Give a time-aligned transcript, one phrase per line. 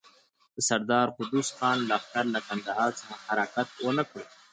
[0.55, 4.23] د سردار قدوس خان لښکر له کندهار څخه حرکت ونه کړ.